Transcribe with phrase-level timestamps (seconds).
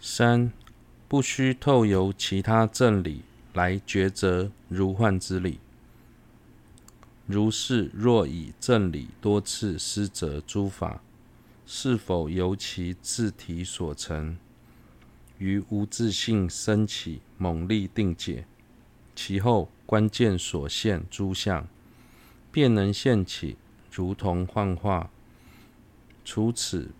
[0.00, 0.52] 三、
[1.08, 5.58] 不须透由其他正理来抉择如幻之理。
[7.26, 11.02] 如是，若以正理多次思择诸法，
[11.66, 14.38] 是否由其自体所成，
[15.38, 18.46] 于无自性生起猛力定解，
[19.14, 21.66] 其后关键所现诸相，
[22.52, 23.56] 便能现起
[23.92, 25.10] 如同幻化。
[26.24, 26.90] 除此，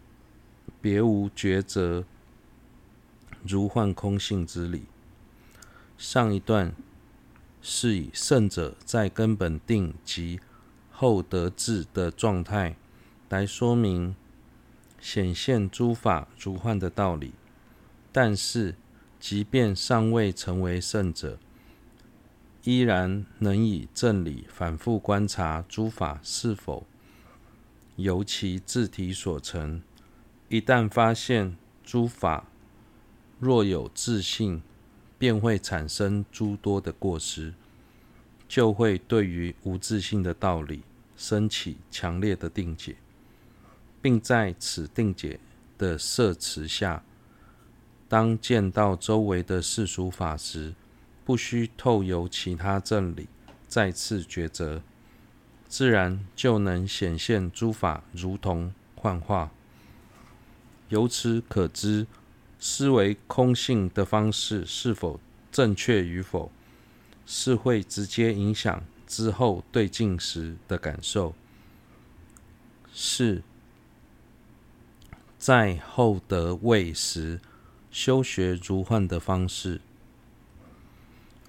[0.83, 2.05] 别无抉择
[3.45, 4.85] 如幻空性之理。
[5.97, 6.75] 上一段
[7.61, 10.41] 是以圣者在根本定及
[10.91, 12.77] 后得智的状态
[13.29, 14.15] 来说明
[15.01, 17.33] 显现诸法如幻的道理，
[18.11, 18.75] 但是
[19.21, 21.39] 即便尚未成为圣者，
[22.65, 26.87] 依然能以正理反复观察诸法是否
[27.97, 29.83] 由其自体所成，
[30.49, 32.47] 一旦发现诸法
[33.41, 34.63] 若有自信，
[35.19, 37.55] 便会产生诸多的过失，
[38.49, 40.83] 就会对于无自信的道理
[41.17, 42.97] 生起强烈的定解，
[44.03, 45.39] 并在此定解
[45.77, 47.03] 的摄持下，
[48.09, 50.75] 当见到周围的世俗法时，
[51.25, 53.29] 不需透由其他正理
[53.67, 54.83] 再次抉择。
[55.69, 59.51] 自然就能显现诸法如同幻化。
[60.89, 62.07] 由此可知，
[62.59, 65.21] 思维空性的方式是否
[65.51, 66.51] 正确与否，
[67.25, 71.35] 是会直接影响之后对境时的感受。
[72.93, 73.43] 是
[75.39, 77.41] 在后得位时
[77.91, 79.81] 修学如幻的方式，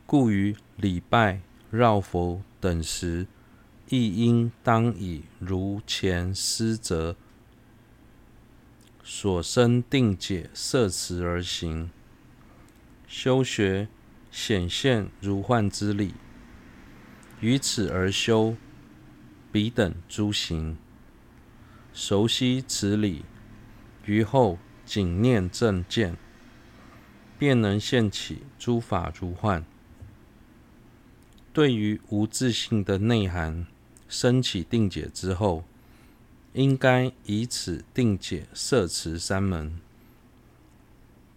[0.05, 3.27] 故于礼拜、绕佛等时。
[3.91, 7.16] 亦应当以如前思则
[9.11, 11.89] 所生定解摄持而行，
[13.07, 13.88] 修学
[14.29, 16.13] 显现如幻之理，
[17.41, 18.55] 于此而修
[19.51, 20.78] 彼等诸行，
[21.91, 23.25] 熟悉此理，
[24.06, 26.16] 于后谨念正见，
[27.39, 29.66] 便能现起诸法如幻。
[31.51, 33.66] 对于无自性的内涵。
[34.07, 35.63] 升起定解之后，
[36.53, 39.79] 应该以此定解摄持三门，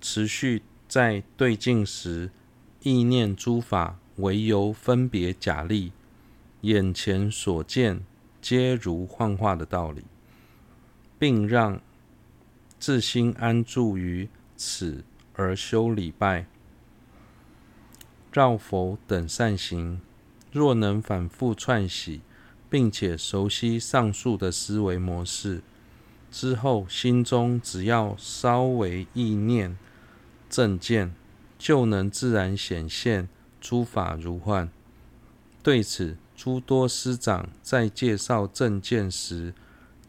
[0.00, 2.30] 持续在对境时，
[2.80, 5.92] 意念诸法唯由分别假立，
[6.62, 8.04] 眼前所见
[8.40, 10.04] 皆如幻化的道理，
[11.18, 11.80] 并让
[12.78, 16.46] 自心安住于此而修礼拜、
[18.32, 20.00] 绕佛等善行。
[20.50, 22.20] 若能反复串习。
[22.72, 25.60] 并且熟悉上述的思维模式
[26.30, 29.76] 之后，心中只要稍微意念
[30.48, 31.14] 正见，
[31.58, 33.28] 就能自然显现
[33.60, 34.70] 诸法如幻。
[35.62, 39.52] 对此，诸多师长在介绍正见时，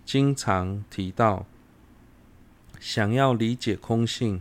[0.06, 1.46] 经常提到，
[2.80, 4.40] 想要理解空性，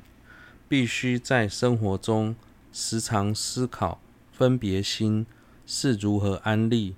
[0.69, 2.37] 必须在生活中
[2.72, 4.00] 时常思考
[4.31, 5.27] 分别心
[5.66, 6.94] 是如何安立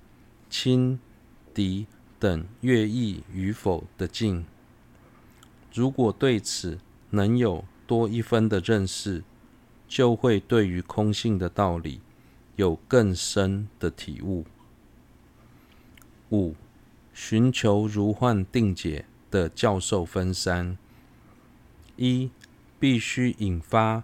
[0.51, 0.99] 亲。
[1.55, 1.87] 敌
[2.19, 4.45] 等悦意与否的境，
[5.73, 6.79] 如果对此
[7.11, 9.23] 能有多一分的认识，
[9.87, 12.01] 就会对于空性的道理
[12.57, 14.45] 有更深的体悟。
[16.31, 16.55] 五、
[17.13, 20.77] 寻求如幻定解的教授分三：
[21.95, 22.29] 一、
[22.77, 24.03] 必须引发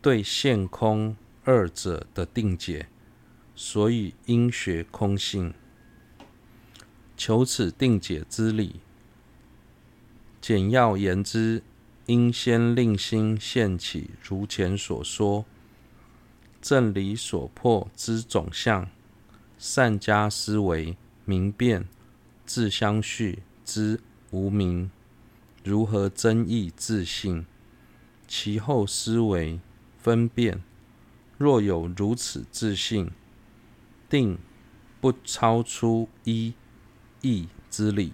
[0.00, 2.88] 对现空二者的定解，
[3.54, 5.52] 所以应学空性。
[7.24, 8.80] 求此定解之理，
[10.40, 11.62] 简要言之，
[12.06, 15.44] 应先令心现起如前所说
[16.60, 18.90] 正理所破之总相，
[19.56, 21.86] 善加思维明辨，
[22.44, 24.00] 自相续之
[24.32, 24.90] 无明
[25.62, 27.46] 如何增益自信，
[28.26, 29.60] 其后思维
[29.96, 30.60] 分辨，
[31.38, 33.12] 若有如此自信，
[34.10, 34.36] 定
[35.00, 36.54] 不超出一。
[37.22, 38.12] 义之理，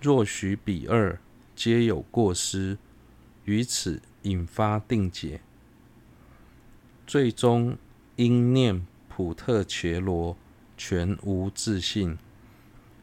[0.00, 1.18] 若许彼二
[1.54, 2.76] 皆有过失，
[3.44, 5.40] 于此引发定解，
[7.06, 7.78] 最终
[8.16, 10.36] 应念普特伽罗
[10.76, 12.18] 全无自信，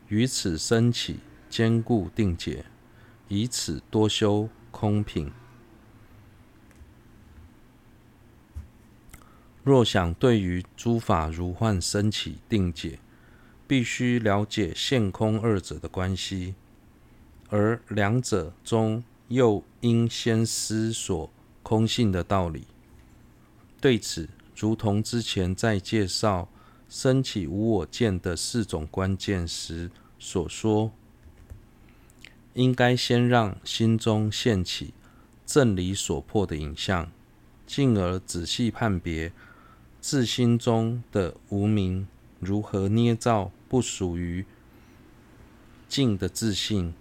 [0.10, 2.66] 于此生起坚固定解，
[3.28, 5.32] 以此多修空品。
[9.64, 13.00] 若想对于诸法如幻升起定解，
[13.68, 16.56] 必须了解现空二者的关系，
[17.50, 21.30] 而两者中又应先思索
[21.62, 22.68] 空性的道理。
[23.80, 26.50] 对此，如同之前在介绍
[26.88, 29.90] 升起无我见的四种关键时
[30.20, 30.92] 所说，
[32.54, 34.94] 应该先让心中现起
[35.46, 37.12] 正理所破的影像，
[37.66, 39.32] 进而仔细判别
[40.00, 42.08] 自心中的无明
[42.44, 44.46] 如何捏造不属于
[45.88, 46.94] 净的自信。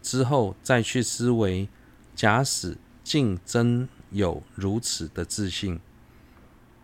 [0.00, 1.68] 之后再去思维，
[2.14, 5.80] 假使净真有如此的自信，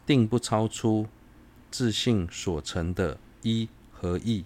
[0.05, 1.07] 定不超出
[1.71, 4.45] 自信所成的一和义。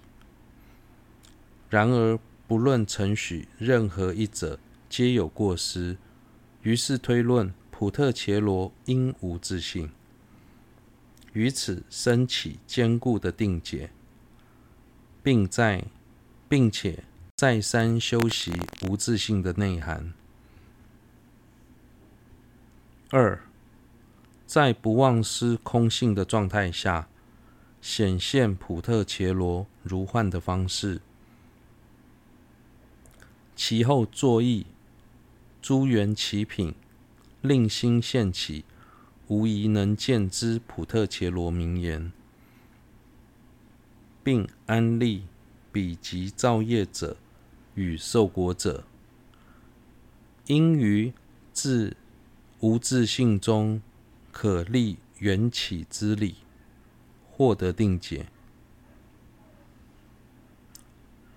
[1.69, 4.59] 然而，不论承许任何一者，
[4.89, 5.97] 皆有过失。
[6.63, 9.91] 于是推论普特伽罗应无自信，
[11.39, 13.91] 于此升起坚固的定解，
[15.23, 15.85] 并在
[16.49, 17.05] 并且。
[17.37, 18.53] 再三修习
[18.89, 20.13] 无自性的内涵。
[23.11, 23.41] 二，
[24.45, 27.07] 在不忘失空性的状态下，
[27.81, 31.01] 显现普特伽罗如幻的方式，
[33.55, 34.67] 其后作意
[35.63, 36.75] 诸缘起品，
[37.41, 38.65] 令心现起
[39.29, 42.13] 无疑能见之普特伽罗名言，
[44.23, 45.25] 并安立
[45.73, 47.17] 彼及造业者。
[47.75, 48.83] 与受果者，
[50.47, 51.13] 因于
[51.53, 51.97] 自
[52.59, 53.81] 无自性中
[54.33, 56.39] 可立缘起之理，
[57.31, 58.27] 获得定解。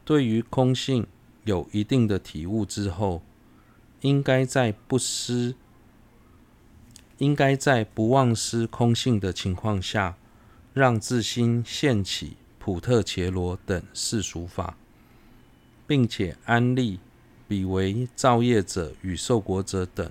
[0.03, 1.05] 对于空性
[1.43, 3.21] 有一定的体悟之后，
[3.99, 5.53] 应该在不失，
[7.21, 10.18] 应该在不忘失空性的情况下，
[10.73, 14.75] 让自心现起普特伽罗等世俗法。
[15.91, 17.01] 并且安立
[17.50, 20.09] 彼为造业者与受果者等。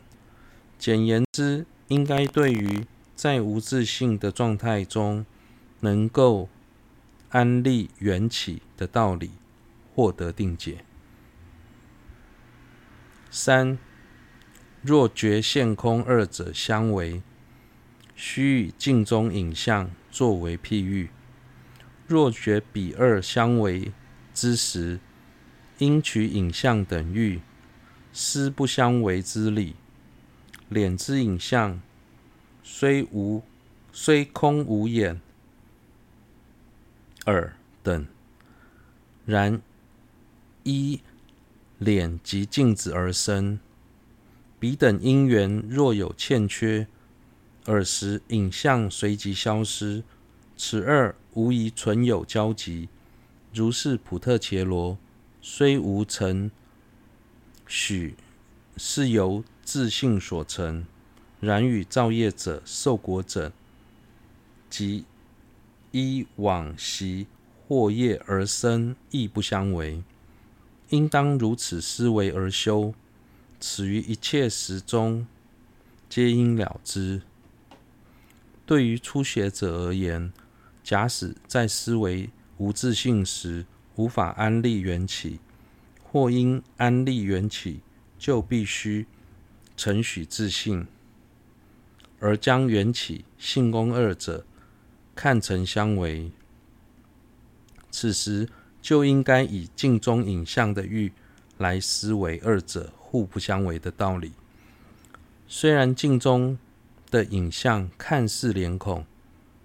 [0.79, 2.87] 简言之，应该对于
[3.17, 5.25] 在无自性的状态中
[5.81, 6.51] 能够
[7.31, 9.31] 安立缘起的道理，
[9.95, 10.85] 获得定解。
[13.31, 13.79] 三，
[14.82, 17.23] 若觉现空二者相违，
[18.17, 21.11] 须以镜中影像作为譬喻。
[22.06, 23.93] 若觉彼二相违
[24.32, 24.99] 之时，
[25.79, 27.41] 应取影像等喻，
[28.12, 29.77] 思不相违之理。
[30.69, 31.81] 脸之影像
[32.62, 33.43] 虽无
[33.93, 35.21] 虽空无眼、
[37.27, 38.06] 耳等，
[39.27, 39.61] 然
[40.62, 41.00] 依
[41.79, 43.59] 脸及镜子而生。
[44.61, 46.87] 彼等因缘若有欠缺，
[47.65, 50.05] 尔时影像随即消失。
[50.55, 52.91] 此二无疑存有交集，
[53.55, 54.99] 如是普特伽罗。
[55.41, 56.51] 虽无成
[57.67, 58.15] 许
[58.77, 60.85] 是由自性所成，
[61.41, 63.51] 然与造业者、受果者
[64.69, 65.06] 及
[65.93, 67.27] 依往昔
[67.67, 70.03] 获业而生，亦不相违。
[70.91, 72.93] 应当如此思维而修，
[73.61, 75.27] 此于一切时中
[76.09, 77.23] 皆应了知。
[78.65, 80.33] 对于初学者而言，
[80.83, 83.67] 假使在思维无自信时，
[83.97, 85.41] 无法安立缘起，
[86.03, 87.81] 或因安立缘起，
[88.19, 89.07] 就必须
[89.77, 90.87] 承许自信，
[92.19, 94.46] 而将缘起、性功二者
[95.15, 96.31] 看成相违。
[97.91, 98.49] 此时
[98.81, 101.13] 就应该以镜中影像的喻
[101.60, 104.32] 来思维二者互不相违的道理。
[105.46, 106.58] 虽然镜中
[107.10, 109.05] 的影像看似脸孔，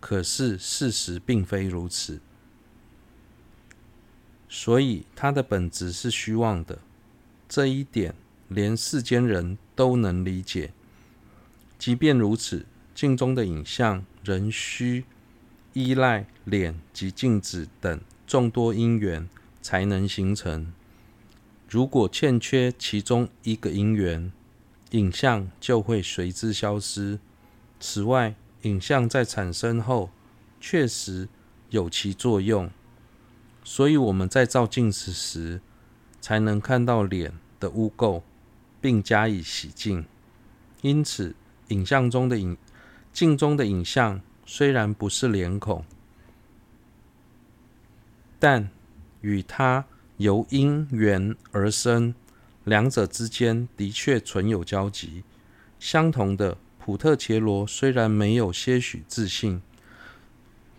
[0.01, 2.19] 可是事实并非如此。
[4.49, 6.79] 所以，它的本质是虚妄的，
[7.47, 8.13] 这一点
[8.49, 10.73] 连世间人都能理解。
[11.79, 15.05] 即便如此，镜中的影像仍需
[15.71, 19.29] 依赖脸及镜子等众多因缘
[19.61, 20.73] 才能形成。
[21.75, 24.31] 如果欠缺其中一个因缘，
[24.91, 27.19] 影像就会随之消失。
[27.81, 30.09] 此外，影像在产生后
[30.61, 31.27] 确实
[31.71, 32.71] 有其作用。
[33.65, 35.59] 所以我们在照镜子时，
[36.21, 38.21] 才能看到脸的污垢，
[38.79, 40.05] 并加以洗净。
[40.81, 41.35] 因此，
[41.67, 42.55] 影像中的影，
[43.11, 45.83] 镜中的影像虽然不是脸孔，
[48.39, 48.69] 但
[49.19, 49.83] 与它
[50.17, 52.13] 由因缘而生，
[52.63, 55.23] 两者之间的确存有交集。
[55.79, 59.61] 相同的，普特伽罗虽然没有些许自信，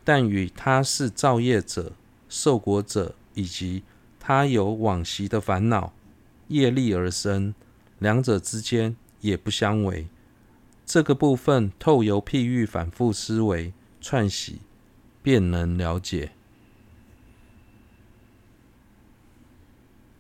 [0.05, 1.93] 但与他是造业者。
[2.29, 3.85] 受果者以及
[4.19, 5.93] 他有往昔的烦恼
[6.49, 7.55] 业力而生，
[8.01, 10.09] 两者之间也不相违。
[10.85, 14.59] 这个部分透由譬喻反复思维串习，
[15.23, 16.33] 便能了解。